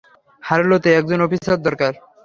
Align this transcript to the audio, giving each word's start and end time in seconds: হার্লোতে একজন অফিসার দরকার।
হার্লোতে 0.43 0.89
একজন 0.95 1.19
অফিসার 1.21 1.57
দরকার। 1.67 1.93